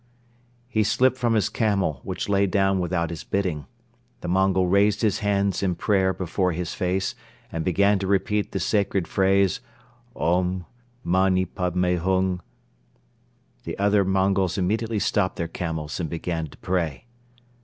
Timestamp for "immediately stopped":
14.57-15.35